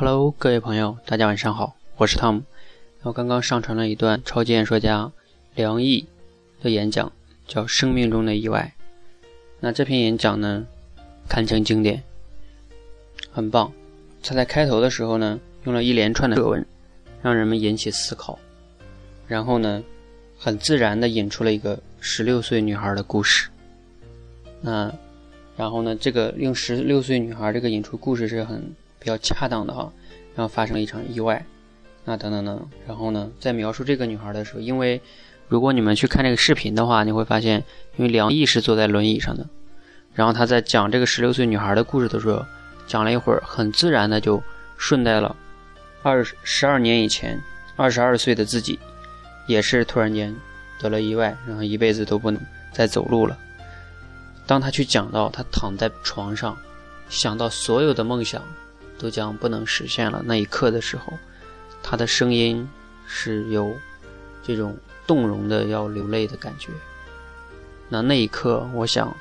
[0.00, 2.42] Hello，各位朋友，大家晚上好，我是汤姆。
[3.02, 5.10] 我刚刚上传了一段超级演说家
[5.56, 6.06] 梁毅
[6.62, 7.10] 的演讲，
[7.48, 8.72] 叫《生命中的意外》。
[9.58, 10.64] 那这篇演讲呢，
[11.28, 12.00] 堪称经典，
[13.32, 13.72] 很棒。
[14.22, 16.64] 他在开头的时候呢，用了一连串的课文，
[17.20, 18.38] 让人们引起思考，
[19.26, 19.82] 然后呢，
[20.38, 23.50] 很自然的引出了一个十六岁女孩的故事。
[24.60, 24.94] 那，
[25.56, 29.92] 然后呢，这个用十六岁女孩这个引出故事是很比较恰当的哈。
[30.34, 31.44] 然后发生了一场意外，
[32.04, 35.00] 那等等等，然后呢，在描述这个女孩的时候，因为
[35.48, 37.64] 如果你们去看这个视频的话，你会发现，
[37.96, 39.44] 因为梁毅是坐在轮椅上的，
[40.14, 42.46] 然后他在讲这个十六岁女孩的故事的时候，
[42.86, 44.40] 讲了一会儿，很自然的就
[44.76, 45.34] 顺带了
[46.04, 47.36] 二十二年以前，
[47.74, 48.78] 二十二岁的自己，
[49.48, 50.32] 也是突然间
[50.80, 52.40] 得了意外，然后一辈子都不能
[52.72, 53.36] 再走路了。
[54.46, 56.56] 当他去讲到他躺在床上，
[57.08, 58.40] 想到所有的梦想。
[58.98, 60.22] 都将不能实现了。
[60.26, 61.12] 那一刻的时候，
[61.82, 62.68] 他的声音
[63.06, 63.72] 是有
[64.42, 66.70] 这种动容的，要流泪的感觉。
[67.88, 69.16] 那那一刻，我想，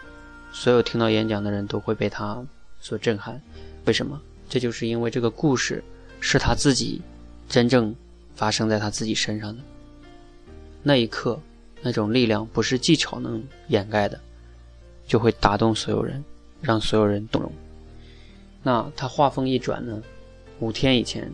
[0.52, 2.44] 所有听到演讲的人都会被他
[2.81, 3.42] 所震撼。
[3.86, 4.19] 为什么？
[4.50, 5.84] 这就是因为这个故事
[6.19, 7.02] 是他自己
[7.47, 7.94] 真正
[8.36, 9.62] 发生在他自己身上的。
[10.84, 11.39] 那一刻，
[11.81, 14.19] 那种力量不是技巧能掩盖的，
[15.06, 16.23] 就会打动所有人，
[16.62, 17.52] 让所有人动容。
[18.63, 20.02] 那他话锋一转呢，
[20.59, 21.31] 五天以前，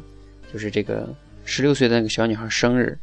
[0.51, 1.07] 就是这个
[1.45, 2.97] 十六岁的那个小女孩生日，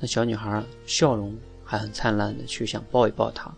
[0.00, 3.52] 那小女孩笑容还很灿烂的去想抱一抱她，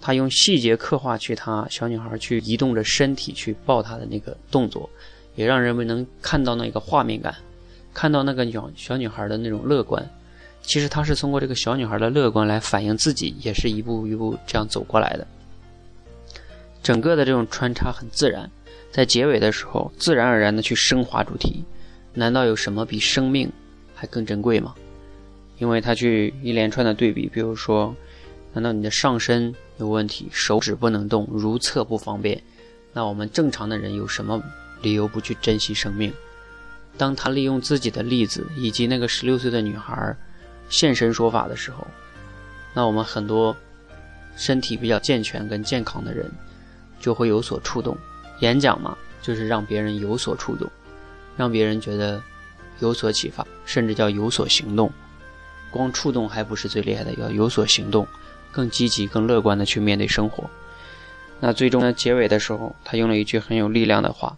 [0.00, 4.88] 他用细节刻画去她小女孩去移动着身体去抱她的那个动作，
[5.34, 7.34] 也让人们能看到那个画面感，
[7.94, 10.06] 看到那个小小女孩的那种乐观。
[10.60, 15.26] 其实他是通过这个小女孩的乐观来反映自己，也是一步一步这样走过来的。
[16.82, 18.50] 整个的这种穿插很自然。
[18.90, 21.64] 在结尾的时候，自然而然的去升华主题，
[22.14, 23.50] 难道有什么比生命
[23.94, 24.74] 还更珍贵吗？
[25.58, 27.94] 因为他去一连串的对比，比如说，
[28.52, 32.40] 难道你的上身有问题，手指不能动，如厕不方便？
[32.92, 34.42] 那我们正常的人有什么
[34.82, 36.12] 理由不去珍惜生命？
[36.96, 40.16] 当他利用自己的例子以及那个十六岁的女孩
[40.68, 41.86] 现身说法的时候，
[42.74, 43.56] 那我们很多
[44.36, 46.30] 身体比较健全跟健康的人
[47.00, 47.96] 就会有所触动。
[48.40, 50.70] 演讲嘛，就是让别人有所触动，
[51.36, 52.22] 让别人觉得
[52.80, 54.92] 有所启发，甚至叫有所行动。
[55.70, 58.06] 光触动还不是最厉害的，要有所行动，
[58.50, 60.48] 更积极、更乐观的去面对生活。
[61.40, 64.36] 那最终呢，结尾的时候，他用了一句很有力量的话：“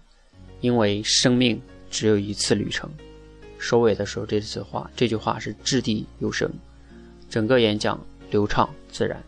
[0.60, 2.90] 因为生命只有一次旅程。”
[3.58, 6.50] 收尾的时候，这次话，这句话是掷地有声，
[7.28, 7.98] 整个演讲
[8.30, 9.22] 流畅自然，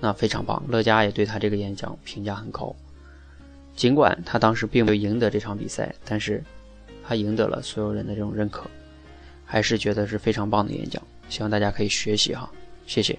[0.00, 0.62] 那非常棒。
[0.68, 2.74] 乐嘉也对他这个演讲评价很高。
[3.78, 6.42] 尽管他当时并没有赢得这场比赛，但是
[7.06, 8.68] 他赢得了所有人的这种认可，
[9.44, 11.00] 还是觉得是非常棒的演讲。
[11.28, 12.50] 希望大家可以学习哈，
[12.88, 13.16] 谢谢。